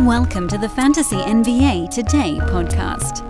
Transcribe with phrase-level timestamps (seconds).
[0.00, 3.22] Welcome to the Fantasy NBA Today podcast.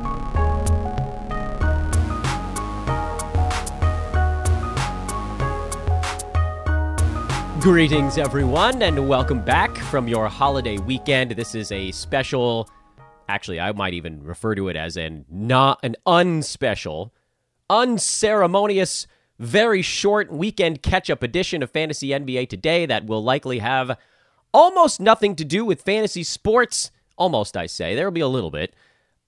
[7.61, 11.33] Greetings, everyone, and welcome back from your holiday weekend.
[11.33, 12.71] This is a special,
[13.29, 17.11] actually, I might even refer to it as an not an unspecial,
[17.69, 19.07] unceremonious,
[19.39, 23.99] very short weekend catch-up edition of Fantasy NBA Today that will likely have
[24.55, 26.91] almost nothing to do with fantasy sports.
[27.19, 27.95] Almost, I say.
[27.95, 28.75] There will be a little bit.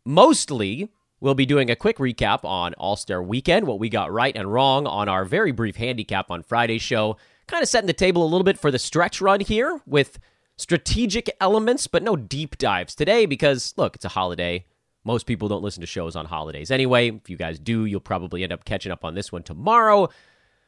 [0.04, 0.88] Mostly,
[1.20, 4.50] we'll be doing a quick recap on All Star Weekend, what we got right and
[4.50, 7.16] wrong on our very brief handicap on Friday's show.
[7.48, 10.18] Kind of setting the table a little bit for the stretch run here with
[10.56, 14.64] strategic elements, but no deep dives today because, look, it's a holiday.
[15.04, 17.10] Most people don't listen to shows on holidays anyway.
[17.10, 20.08] If you guys do, you'll probably end up catching up on this one tomorrow.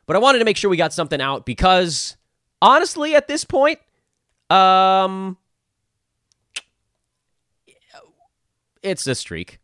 [0.06, 2.16] But I wanted to make sure we got something out because,
[2.62, 3.80] honestly, at this point,
[4.50, 5.36] um,
[8.82, 9.58] it's a streak.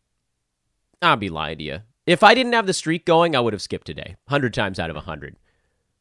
[1.01, 1.81] I'll be lying to you.
[2.05, 4.89] If I didn't have the streak going, I would have skipped today, hundred times out
[4.89, 5.37] of hundred.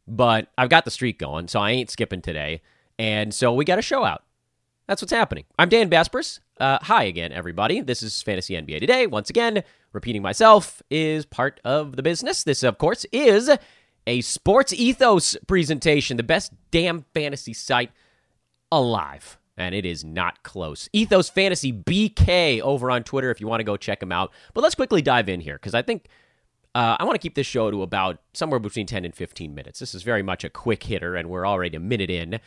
[0.06, 2.60] But I've got the streak going, so I ain't skipping today.
[2.98, 4.22] And so we got a show out.
[4.86, 5.44] That's what's happening.
[5.58, 6.40] I'm Dan Besbris.
[6.60, 7.80] Uh, hi again, everybody.
[7.80, 9.06] This is Fantasy NBA Today.
[9.06, 12.44] Once again, repeating myself is part of the business.
[12.44, 13.48] This, of course, is
[14.06, 17.90] a SportsEthos presentation, the best damn fantasy site
[18.78, 19.39] alive.
[19.56, 20.89] And it is not close.
[20.92, 24.33] Ethos Fantasy BK over on Twitter if you want to go check them out.
[24.53, 26.08] But let's quickly dive in here because I think
[26.75, 29.78] uh, I want to keep this show to about somewhere between 10 and 15 minutes.
[29.78, 32.41] This is very much a quick hitter, and we're already a minute in.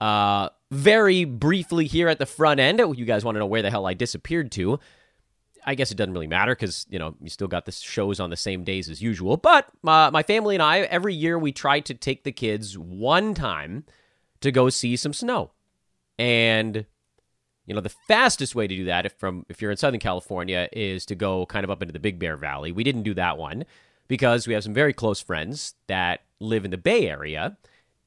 [0.00, 3.70] Uh, very briefly here at the front end, you guys want to know where the
[3.70, 4.80] hell I disappeared to.
[5.64, 8.30] I guess it doesn't really matter because, you know, you still got the shows on
[8.30, 9.36] the same days as usual.
[9.36, 13.34] But uh, my family and I, every year we try to take the kids one
[13.34, 13.84] time
[14.40, 15.50] to go see some snow.
[16.20, 16.84] And
[17.64, 20.68] you know, the fastest way to do that if from if you're in Southern California
[20.72, 22.72] is to go kind of up into the Big Bear Valley.
[22.72, 23.64] We didn't do that one
[24.06, 27.56] because we have some very close friends that live in the Bay Area.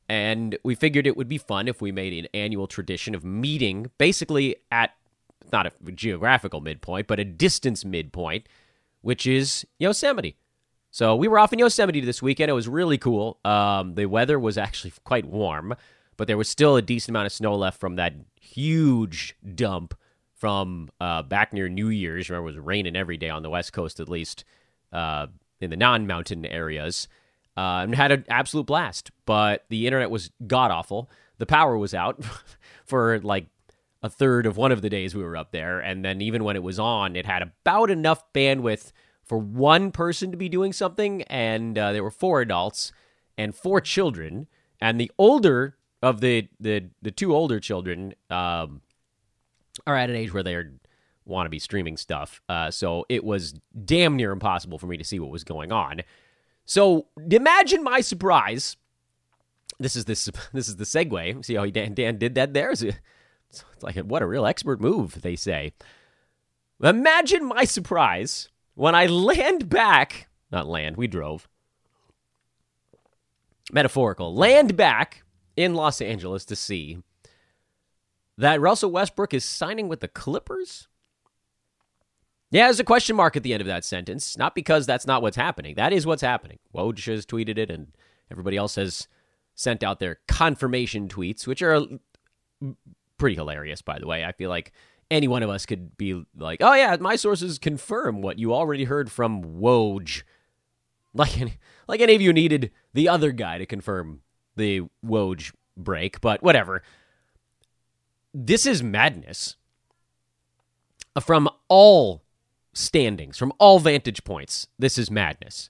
[0.07, 3.90] And we figured it would be fun if we made an annual tradition of meeting
[3.97, 4.91] basically at
[5.52, 8.47] not a geographical midpoint, but a distance midpoint,
[9.02, 10.35] which is Yosemite.
[10.91, 12.52] So we were off in Yosemite this weekend.
[12.52, 13.40] It was really cool.
[13.44, 15.75] Um, the weather was actually quite warm
[16.18, 19.96] but there was still a decent amount of snow left from that huge dump
[20.44, 22.29] from uh, back near New Year's.
[22.29, 24.44] Remember, it was raining every day on the West Coast, at least
[24.91, 25.28] uh,
[25.62, 27.07] in the non-mountain areas,
[27.56, 29.12] uh, and had an absolute blast.
[29.25, 31.09] But the internet was god awful.
[31.38, 32.23] The power was out
[32.85, 33.47] for like
[34.02, 36.57] a third of one of the days we were up there, and then even when
[36.57, 38.91] it was on, it had about enough bandwidth
[39.23, 42.91] for one person to be doing something, and uh, there were four adults
[43.38, 44.47] and four children,
[44.81, 48.81] and the older of the the the two older children um,
[49.88, 50.62] are at an age where they
[51.25, 52.41] want to be streaming stuff.
[52.50, 53.53] Uh, so it was
[53.86, 56.02] damn near impossible for me to see what was going on.
[56.66, 58.75] So imagine my surprise.
[59.80, 61.44] This is this this is the segue.
[61.44, 62.72] See how he Dan, Dan did that there?
[62.72, 62.94] It's
[63.81, 65.72] like what a real expert move, they say.
[66.81, 71.47] Imagine my surprise when I land back, not land, we drove.
[73.72, 74.35] Metaphorical.
[74.35, 75.22] Land back
[75.56, 77.00] in Los Angeles to see
[78.38, 80.88] that Russell Westbrook is signing with the Clippers?
[82.52, 84.38] Yeah, there's a question mark at the end of that sentence.
[84.38, 85.75] Not because that's not what's happening.
[85.75, 86.59] That is what's happening.
[86.74, 87.88] Woj has tweeted it, and
[88.30, 89.08] everybody else has
[89.56, 91.81] sent out their confirmation tweets, which are
[93.18, 94.24] pretty hilarious, by the way.
[94.24, 94.72] I feel like
[95.09, 98.84] any one of us could be like, oh, yeah, my sources confirm what you already
[98.84, 100.24] heard from Woj.
[101.14, 104.22] Like, any, like any of you needed the other guy to confirm
[104.56, 106.84] the Woj break, but whatever.
[108.34, 109.56] This is madness
[111.22, 112.24] from all
[112.74, 114.68] standings, from all vantage points.
[114.80, 115.69] This is madness.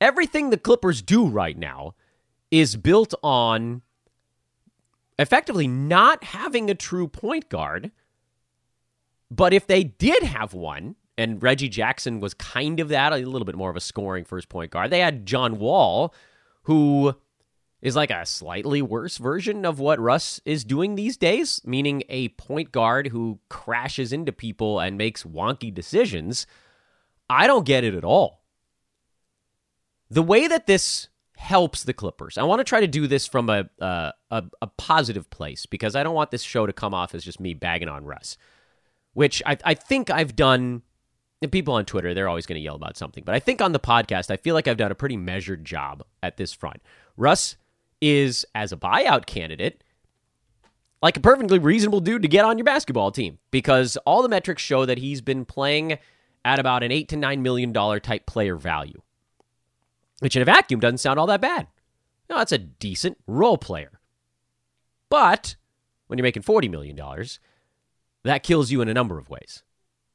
[0.00, 1.94] Everything the Clippers do right now
[2.50, 3.82] is built on
[5.18, 7.90] effectively not having a true point guard.
[9.30, 13.44] But if they did have one, and Reggie Jackson was kind of that, a little
[13.44, 16.14] bit more of a scoring first point guard, they had John Wall,
[16.62, 17.14] who
[17.84, 22.30] is like a slightly worse version of what Russ is doing these days, meaning a
[22.30, 26.46] point guard who crashes into people and makes wonky decisions.
[27.28, 28.42] I don't get it at all.
[30.08, 33.50] The way that this helps the Clippers, I want to try to do this from
[33.50, 37.22] a, a, a positive place because I don't want this show to come off as
[37.22, 38.38] just me bagging on Russ,
[39.12, 40.82] which I, I think I've done.
[41.42, 43.24] And people on Twitter, they're always going to yell about something.
[43.24, 46.02] But I think on the podcast, I feel like I've done a pretty measured job
[46.22, 46.80] at this front.
[47.18, 47.56] Russ
[48.04, 49.82] is as a buyout candidate
[51.00, 54.62] like a perfectly reasonable dude to get on your basketball team because all the metrics
[54.62, 55.98] show that he's been playing
[56.44, 59.00] at about an eight to nine million dollar type player value,
[60.20, 61.66] which in a vacuum doesn't sound all that bad.
[62.28, 64.00] No, that's a decent role player.
[65.10, 65.56] But
[66.06, 66.98] when you're making $40 million,
[68.24, 69.62] that kills you in a number of ways.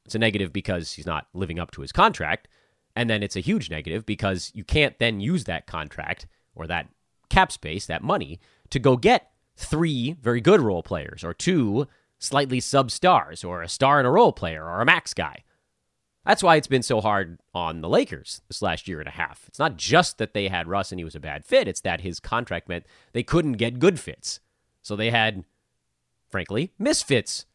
[0.04, 2.48] It's a negative because he's not living up to his contract.
[2.96, 6.26] And then it's a huge negative because you can't then use that contract
[6.56, 6.88] or that
[7.30, 8.38] cap space, that money,
[8.70, 11.86] to go get three very good role players or two
[12.18, 15.42] slightly sub stars or a star and a role player or a max guy.
[16.26, 19.44] That's why it's been so hard on the Lakers this last year and a half.
[19.48, 22.02] It's not just that they had Russ and he was a bad fit, it's that
[22.02, 24.40] his contract meant they couldn't get good fits.
[24.82, 25.44] So they had,
[26.28, 27.46] frankly, misfits.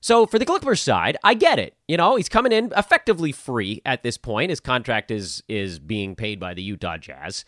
[0.00, 1.74] So for the Clippers side, I get it.
[1.88, 4.50] You know, he's coming in effectively free at this point.
[4.50, 7.44] His contract is is being paid by the Utah Jazz.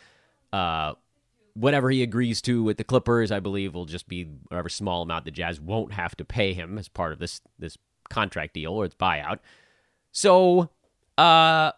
[0.52, 0.94] Uh,
[1.58, 5.24] whatever he agrees to with the Clippers, I believe, will just be whatever small amount
[5.24, 7.76] the Jazz won't have to pay him as part of this this
[8.08, 9.38] contract deal or its buyout.
[10.12, 10.70] So,
[11.16, 11.72] uh,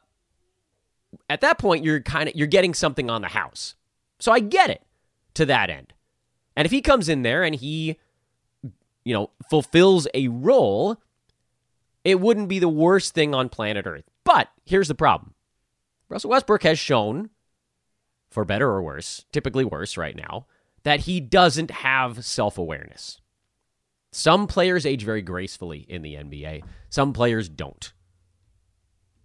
[1.28, 3.74] at that point, you're kind of you're getting something on the house.
[4.18, 4.82] So I get it
[5.34, 5.92] to that end.
[6.56, 7.98] And if he comes in there and he,
[9.04, 11.00] you know, fulfills a role,
[12.04, 14.04] it wouldn't be the worst thing on planet Earth.
[14.24, 15.34] But here's the problem
[16.08, 17.30] Russell Westbrook has shown,
[18.30, 20.46] for better or worse, typically worse right now,
[20.82, 23.20] that he doesn't have self awareness.
[24.12, 27.92] Some players age very gracefully in the NBA, some players don't.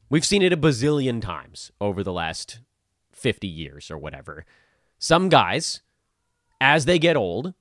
[0.09, 2.59] We've seen it a bazillion times over the last
[3.11, 4.45] 50 years or whatever.
[4.99, 5.81] Some guys,
[6.61, 7.53] as they get old,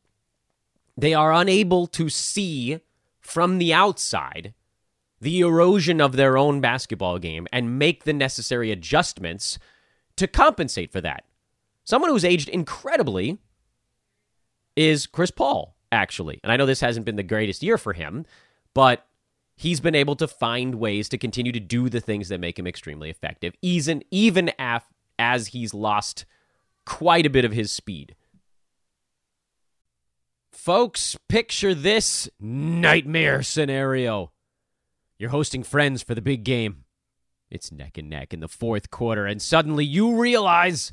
[0.96, 2.80] they are unable to see
[3.20, 4.52] from the outside
[5.20, 9.58] the erosion of their own basketball game and make the necessary adjustments
[10.16, 11.24] to compensate for that.
[11.84, 13.38] Someone who's aged incredibly
[14.74, 16.40] is Chris Paul, actually.
[16.42, 18.26] And I know this hasn't been the greatest year for him,
[18.74, 19.06] but
[19.54, 22.66] he's been able to find ways to continue to do the things that make him
[22.66, 26.24] extremely effective, even even af- as he's lost
[26.86, 28.16] quite a bit of his speed.
[30.50, 34.32] Folks, picture this nightmare scenario.
[35.18, 36.84] You're hosting friends for the big game.
[37.50, 40.92] It's neck and neck in the fourth quarter, and suddenly you realize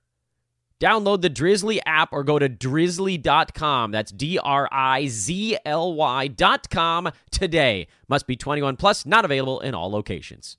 [0.81, 3.91] Download the Drizly app or go to drizly.com.
[3.91, 7.87] That's D R I Z L Y.com today.
[8.07, 10.57] Must be 21 plus, not available in all locations.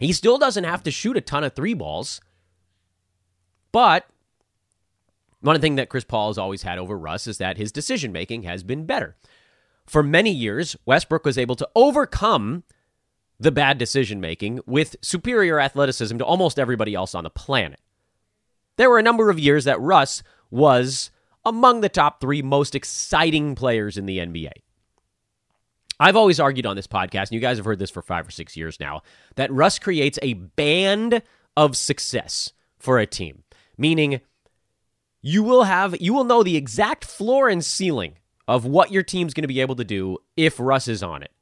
[0.00, 2.20] He still doesn't have to shoot a ton of three balls.
[3.70, 4.06] But
[5.40, 8.42] one thing that Chris Paul has always had over Russ is that his decision making
[8.42, 9.14] has been better.
[9.86, 12.64] For many years, Westbrook was able to overcome
[13.40, 17.80] the bad decision making with superior athleticism to almost everybody else on the planet.
[18.76, 21.10] There were a number of years that Russ was
[21.44, 24.52] among the top three most exciting players in the NBA.
[25.98, 28.30] I've always argued on this podcast, and you guys have heard this for five or
[28.30, 29.02] six years now,
[29.34, 31.22] that Russ creates a band
[31.56, 33.42] of success for a team
[33.80, 34.20] meaning
[35.22, 38.14] you will have you will know the exact floor and ceiling
[38.46, 41.32] of what your team's going to be able to do if Russ is on it.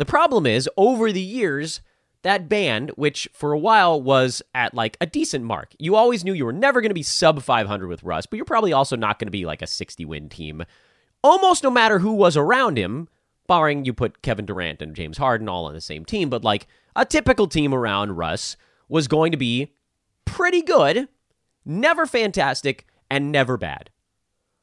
[0.00, 1.82] The problem is over the years
[2.22, 5.74] that band which for a while was at like a decent mark.
[5.78, 8.46] You always knew you were never going to be sub 500 with Russ, but you're
[8.46, 10.64] probably also not going to be like a 60 win team
[11.22, 13.08] almost no matter who was around him,
[13.46, 16.66] barring you put Kevin Durant and James Harden all on the same team, but like
[16.96, 18.56] a typical team around Russ
[18.88, 19.72] was going to be
[20.24, 21.08] pretty good
[21.64, 23.90] Never fantastic and never bad.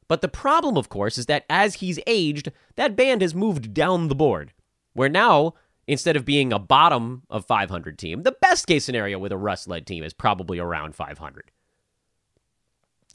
[0.08, 4.08] But the problem, of course, is that as he's aged, that band has moved down
[4.08, 4.52] the board.
[4.98, 5.54] Where now,
[5.86, 9.68] instead of being a bottom of 500 team, the best case scenario with a Russ
[9.68, 11.52] led team is probably around 500.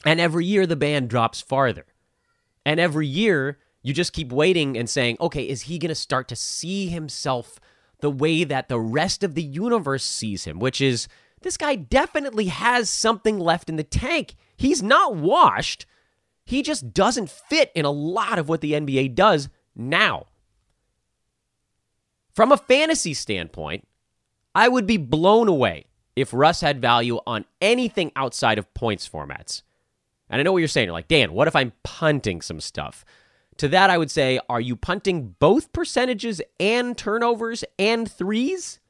[0.02, 1.84] And every year the band drops farther.
[2.64, 6.26] And every year you just keep waiting and saying, okay, is he going to start
[6.28, 7.60] to see himself
[8.00, 11.06] the way that the rest of the universe sees him, which is
[11.42, 14.36] this guy definitely has something left in the tank.
[14.56, 15.84] He's not washed.
[16.46, 20.28] He just doesn't fit in a lot of what the NBA does now.
[22.34, 23.86] From a fantasy standpoint,
[24.54, 25.86] I would be blown away
[26.16, 29.62] if Russ had value on anything outside of points formats.
[30.28, 30.86] And I know what you're saying.
[30.86, 33.04] You're like, Dan, what if I'm punting some stuff?
[33.58, 38.80] To that, I would say, are you punting both percentages and turnovers and threes?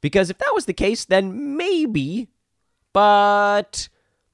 [0.00, 2.28] Because if that was the case, then maybe.
[2.92, 3.88] But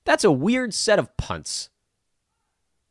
[0.05, 1.71] that's a weird set of punts.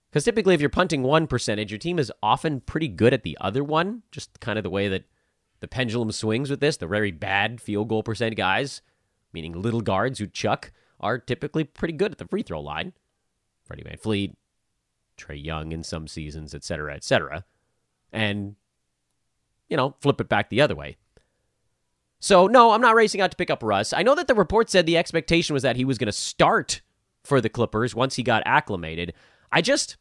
[0.09, 3.37] Because typically, if you're punting one percentage, your team is often pretty good at the
[3.39, 4.01] other one.
[4.11, 5.03] Just kind of the way that
[5.59, 6.77] the pendulum swings with this.
[6.77, 8.81] The very bad field goal percent guys,
[9.33, 12.93] meaning little guards who chuck, are typically pretty good at the free throw line.
[13.65, 14.35] Freddie Van Fleet,
[15.17, 17.45] Trae Young in some seasons, etc., cetera, et cetera.
[18.11, 18.55] And,
[19.67, 20.97] you know, flip it back the other way.
[22.19, 23.93] So, no, I'm not racing out to pick up Russ.
[23.93, 26.81] I know that the report said the expectation was that he was going to start
[27.23, 29.13] for the Clippers once he got acclimated.
[29.51, 29.95] I just,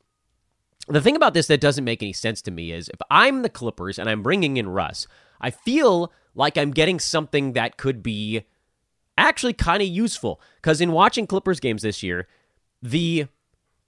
[0.89, 3.49] the thing about this that doesn't make any sense to me is if I'm the
[3.49, 5.07] Clippers and I'm bringing in Russ,
[5.41, 8.45] I feel like I'm getting something that could be
[9.17, 10.41] actually kind of useful.
[10.57, 12.29] Because in watching Clippers games this year,
[12.83, 13.27] the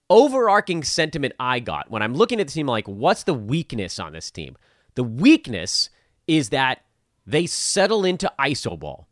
[0.09, 4.11] overarching sentiment I got when I'm looking at the team, like, what's the weakness on
[4.13, 4.57] this team?
[4.95, 5.89] The weakness
[6.27, 6.83] is that
[7.25, 9.07] they settle into ISO ball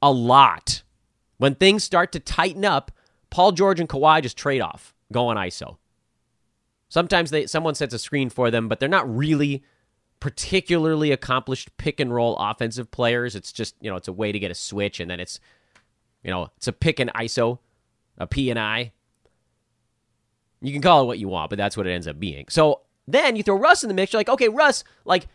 [0.00, 0.82] a lot.
[1.36, 2.90] When things start to tighten up,
[3.30, 5.76] Paul George and Kawhi just trade off, go on ISO.
[6.88, 9.64] Sometimes they someone sets a screen for them, but they're not really
[10.26, 13.36] particularly accomplished pick and roll offensive players.
[13.36, 15.38] It's just, you know, it's a way to get a switch and then it's
[16.24, 17.60] you know, it's a pick and ISO,
[18.18, 18.90] a P and I.
[20.60, 22.46] You can call it what you want, but that's what it ends up being.
[22.48, 24.12] So then you throw Russ in the mix.
[24.12, 25.28] You're like, okay, Russ, like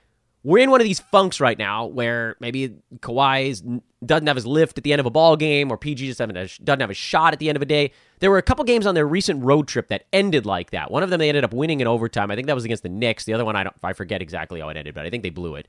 [0.43, 4.77] we're in one of these funks right now where maybe Kawhi doesn't have his lift
[4.77, 7.39] at the end of a ball game, or PG just doesn't have a shot at
[7.39, 7.91] the end of a day.
[8.19, 10.89] There were a couple games on their recent road trip that ended like that.
[10.89, 12.31] One of them they ended up winning in overtime.
[12.31, 13.25] I think that was against the Knicks.
[13.25, 15.29] The other one I don't, I forget exactly how it ended, but I think they
[15.29, 15.67] blew it.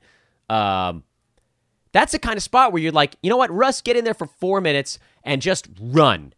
[0.49, 1.03] Um,
[1.91, 4.15] that's the kind of spot where you're like, you know what, Russ, get in there
[4.15, 6.33] for four minutes and just run,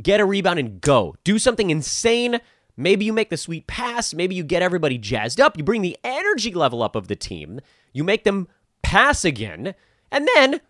[0.00, 2.40] get a rebound and go, do something insane.
[2.76, 4.14] Maybe you make the sweet pass.
[4.14, 5.58] Maybe you get everybody jazzed up.
[5.58, 7.60] You bring the energy level up of the team
[7.92, 8.48] you make them
[8.82, 9.74] pass again,
[10.10, 10.60] and then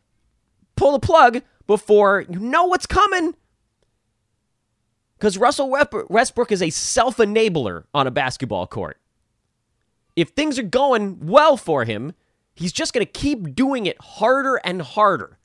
[0.77, 3.35] pull the plug before you know what's coming.
[5.19, 5.71] Because Russell
[6.09, 8.99] Westbrook is a self enabler on a basketball court.
[10.17, 12.15] If things are going well for him,
[12.55, 15.39] he's just going to keep doing it harder and harder.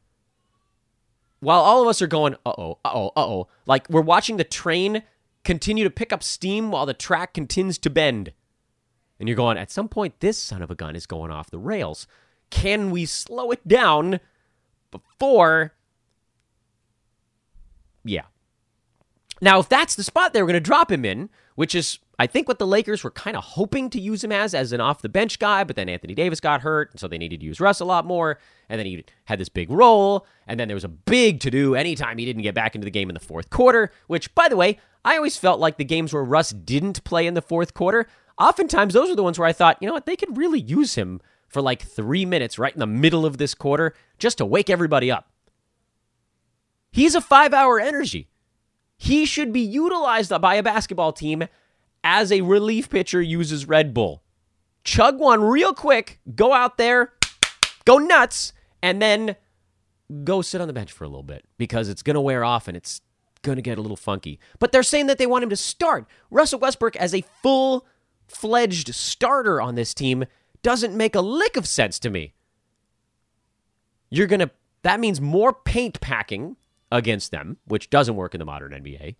[1.41, 3.47] While all of us are going, uh oh, uh oh, uh oh.
[3.65, 5.03] Like we're watching the train
[5.43, 8.31] continue to pick up steam while the track continues to bend.
[9.19, 11.57] And you're going, at some point, this son of a gun is going off the
[11.57, 12.07] rails.
[12.49, 14.19] Can we slow it down
[14.95, 15.73] before.
[18.03, 18.23] Yeah.
[19.41, 22.27] Now, if that's the spot they were going to drop him in, which is, I
[22.27, 25.01] think, what the Lakers were kind of hoping to use him as, as an off
[25.01, 27.59] the bench guy, but then Anthony Davis got hurt, and so they needed to use
[27.59, 28.39] Russ a lot more.
[28.69, 31.75] And then he had this big role, and then there was a big to do
[31.75, 34.55] anytime he didn't get back into the game in the fourth quarter, which, by the
[34.55, 38.07] way, I always felt like the games where Russ didn't play in the fourth quarter,
[38.37, 40.95] oftentimes those are the ones where I thought, you know what, they could really use
[40.95, 44.69] him for like three minutes right in the middle of this quarter just to wake
[44.69, 45.29] everybody up.
[46.91, 48.29] He's a five hour energy.
[48.97, 51.45] He should be utilized by a basketball team
[52.03, 54.23] as a relief pitcher uses Red Bull.
[54.83, 57.11] Chug one real quick, go out there,
[57.85, 59.35] go nuts, and then
[60.23, 62.67] go sit on the bench for a little bit because it's going to wear off
[62.67, 63.01] and it's
[63.41, 64.39] going to get a little funky.
[64.59, 66.05] But they're saying that they want him to start.
[66.29, 67.85] Russell Westbrook as a full
[68.27, 70.25] fledged starter on this team
[70.61, 72.33] doesn't make a lick of sense to me.
[74.09, 74.51] You're going to,
[74.83, 76.57] that means more paint packing
[76.91, 79.15] against them, which doesn't work in the modern NBA,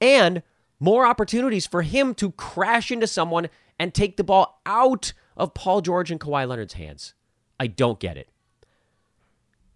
[0.00, 0.42] and
[0.78, 3.48] more opportunities for him to crash into someone
[3.78, 7.14] and take the ball out of Paul George and Kawhi Leonard's hands.
[7.58, 8.28] I don't get it.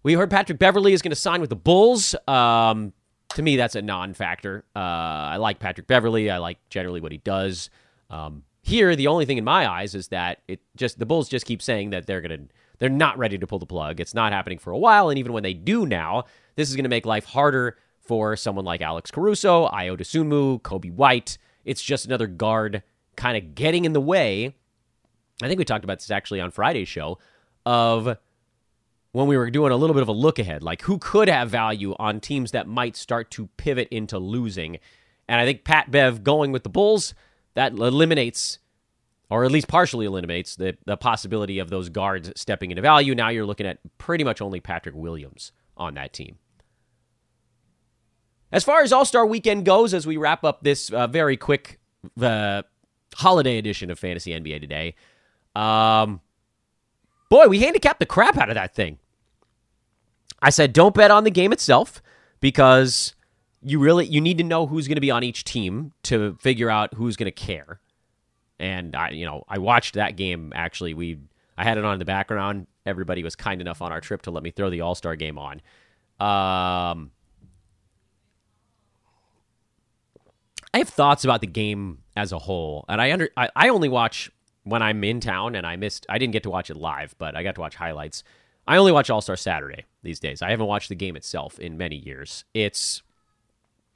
[0.03, 2.15] We heard Patrick Beverley is going to sign with the Bulls.
[2.27, 2.93] Um,
[3.35, 4.65] to me, that's a non factor.
[4.75, 6.29] Uh, I like Patrick Beverley.
[6.29, 7.69] I like generally what he does.
[8.09, 11.45] Um, here, the only thing in my eyes is that it just the Bulls just
[11.45, 12.39] keep saying that they're gonna
[12.79, 13.99] they're not ready to pull the plug.
[13.99, 16.25] It's not happening for a while, and even when they do now,
[16.55, 21.37] this is gonna make life harder for someone like Alex Caruso, Ayo Dosunmu, Coby White.
[21.65, 22.83] It's just another guard
[23.15, 24.55] kind of getting in the way.
[25.41, 27.19] I think we talked about this actually on Friday's show
[27.65, 28.17] of
[29.11, 31.49] when we were doing a little bit of a look ahead, like who could have
[31.49, 34.79] value on teams that might start to pivot into losing.
[35.27, 37.13] And I think Pat Bev going with the Bulls
[37.53, 38.59] that eliminates
[39.31, 43.15] or at least partially eliminates the, the possibility of those guards stepping into value.
[43.15, 46.37] Now you're looking at pretty much only Patrick Williams on that team.
[48.51, 51.79] As far as All Star Weekend goes, as we wrap up this uh, very quick
[52.21, 52.63] uh,
[53.15, 54.95] holiday edition of Fantasy NBA today,
[55.55, 56.19] um,
[57.29, 58.99] boy, we handicapped the crap out of that thing.
[60.41, 62.01] I said, don't bet on the game itself
[62.41, 63.15] because
[63.63, 66.69] you really you need to know who's going to be on each team to figure
[66.69, 67.79] out who's going to care.
[68.59, 70.51] And I, you know, I watched that game.
[70.55, 71.19] Actually, we
[71.57, 72.67] I had it on in the background.
[72.85, 75.37] Everybody was kind enough on our trip to let me throw the All Star game
[75.37, 75.61] on.
[76.19, 77.11] Um,
[80.73, 83.89] I have thoughts about the game as a whole, and I under I, I only
[83.89, 84.31] watch
[84.63, 86.05] when I'm in town, and I missed.
[86.09, 88.23] I didn't get to watch it live, but I got to watch highlights.
[88.67, 90.41] I only watch All Star Saturday these days.
[90.41, 92.45] I haven't watched the game itself in many years.
[92.53, 93.01] It's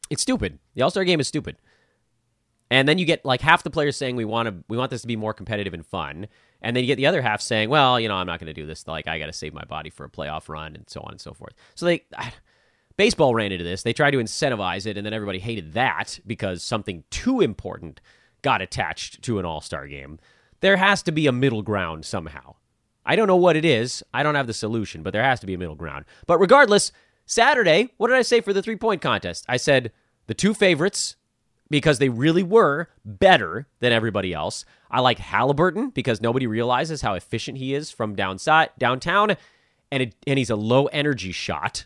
[0.09, 0.59] it's stupid.
[0.73, 1.57] The All Star game is stupid.
[2.71, 5.01] And then you get like half the players saying we want to we want this
[5.01, 6.27] to be more competitive and fun,
[6.61, 8.53] and then you get the other half saying, well, you know, I'm not going to
[8.53, 8.87] do this.
[8.87, 11.21] Like I got to save my body for a playoff run and so on and
[11.21, 11.53] so forth.
[11.75, 12.05] So they
[12.97, 13.83] baseball ran into this.
[13.83, 18.01] They tried to incentivize it, and then everybody hated that because something too important
[18.41, 20.19] got attached to an All Star game.
[20.61, 22.55] There has to be a middle ground somehow.
[23.05, 24.03] I don't know what it is.
[24.13, 26.05] I don't have the solution, but there has to be a middle ground.
[26.25, 26.91] But regardless,
[27.25, 29.45] Saturday, what did I say for the three point contest?
[29.47, 29.91] I said
[30.27, 31.15] the two favorites
[31.69, 34.65] because they really were better than everybody else.
[34.91, 39.35] I like Halliburton because nobody realizes how efficient he is from downside, downtown,
[39.91, 41.85] and it, and he's a low energy shot.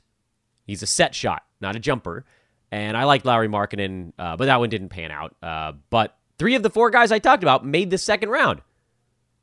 [0.65, 2.25] He's a set shot, not a jumper.
[2.71, 5.35] And I like Lauri Markkanen, uh, but that one didn't pan out.
[5.41, 8.61] Uh, but three of the four guys I talked about made the second round.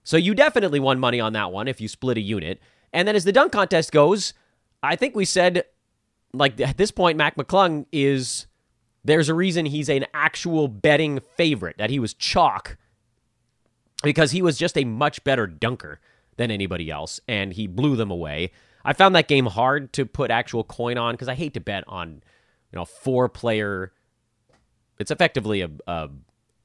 [0.05, 2.61] So you definitely won money on that one if you split a unit.
[2.93, 4.35] And then as the dunk contest goes,
[4.83, 5.65] I think we said,
[6.39, 8.47] like at this point, Mac McClung is
[9.05, 12.77] there's a reason he's an actual betting favorite, that he was chalk
[14.03, 16.01] because he was just a much better dunker
[16.37, 18.51] than anybody else, and he blew them away.
[18.85, 21.85] I found that game hard to put actual coin on because I hate to bet
[21.89, 22.23] on,
[22.73, 23.93] you know, four player.
[24.99, 26.09] It's effectively a, a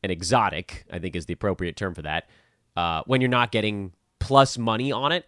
[0.04, 2.28] an exotic, I think is the appropriate term for that
[2.76, 5.26] uh, when you're not getting plus money on it.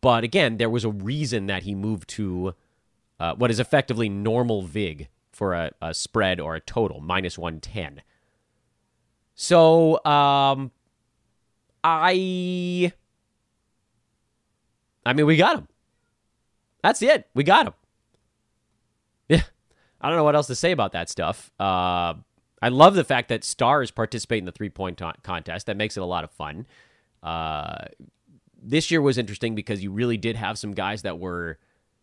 [0.00, 2.54] But again, there was a reason that he moved to
[3.22, 8.02] uh, what is effectively normal VIG for a, a, spread or a total, minus 110.
[9.36, 10.72] So, um,
[11.84, 12.92] I.
[15.06, 15.68] I mean, we got him.
[16.82, 17.28] That's it.
[17.32, 17.74] We got him.
[19.28, 19.42] Yeah.
[20.00, 21.52] I don't know what else to say about that stuff.
[21.60, 22.14] Uh,
[22.60, 25.66] I love the fact that stars participate in the three point t- contest.
[25.66, 26.66] That makes it a lot of fun.
[27.22, 27.84] Uh,
[28.60, 31.58] this year was interesting because you really did have some guys that were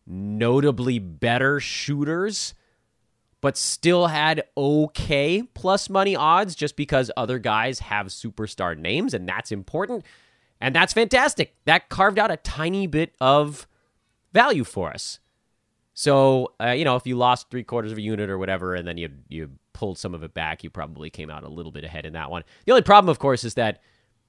[0.09, 2.53] notably better shooters,
[3.41, 9.29] but still had okay plus money odds just because other guys have superstar names, and
[9.29, 10.03] that's important.
[10.59, 11.55] And that's fantastic.
[11.65, 13.67] That carved out a tiny bit of
[14.33, 15.19] value for us.
[15.93, 18.87] So, uh, you know, if you lost three quarters of a unit or whatever, and
[18.87, 21.83] then you you pulled some of it back, you probably came out a little bit
[21.83, 22.43] ahead in that one.
[22.65, 23.81] The only problem, of course, is that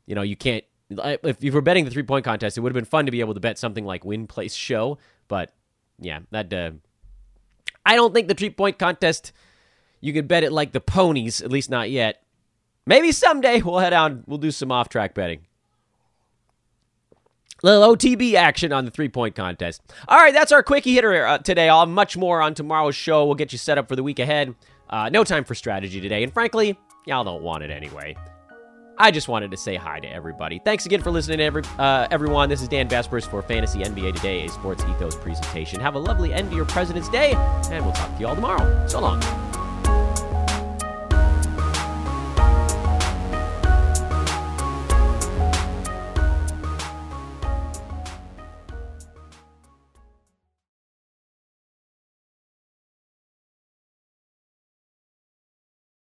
[0.07, 0.65] you know you can't.
[0.91, 3.21] If you were betting the three point contest, it would have been fun to be
[3.21, 5.53] able to bet something like win place show, but
[6.01, 6.53] yeah, that.
[6.53, 6.73] Uh,
[7.85, 9.33] I don't think the three point contest.
[10.01, 12.23] You can bet it like the ponies, at least not yet.
[12.87, 14.27] Maybe someday we'll head out.
[14.27, 15.47] We'll do some off track betting.
[17.63, 19.83] Little OTB action on the three point contest.
[20.09, 21.69] All right, that's our quickie hitter uh, today.
[21.69, 23.27] I'll have much more on tomorrow's show.
[23.27, 24.55] We'll get you set up for the week ahead.
[24.89, 28.17] Uh, no time for strategy today, and frankly, y'all don't want it anyway.
[29.01, 30.59] I just wanted to say hi to everybody.
[30.59, 32.51] Thanks again for listening, every, uh, everyone.
[32.51, 35.81] This is Dan Besbris for Fantasy NBA Today, a SportsEthos presentation.
[35.81, 37.33] Have a lovely end to your President's Day,
[37.71, 38.87] and we'll talk to you all tomorrow.
[38.87, 39.50] So long.